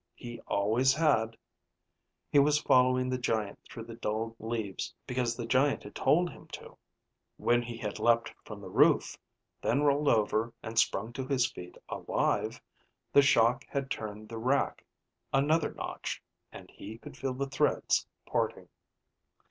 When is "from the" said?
8.43-8.69